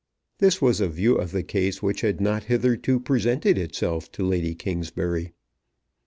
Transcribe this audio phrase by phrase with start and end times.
[0.39, 4.55] This was a view of the case which had not hitherto presented itself to Lady
[4.55, 5.33] Kingsbury.